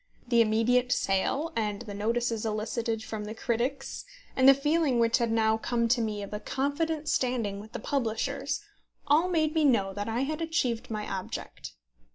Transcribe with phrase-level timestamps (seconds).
[0.29, 4.03] The immediate sale, and the notices elicited from the critics,
[4.35, 7.79] and the feeling which had now come to me of a confident standing with the
[7.79, 8.61] publishers,
[9.05, 11.73] all made me know that I had achieved my object.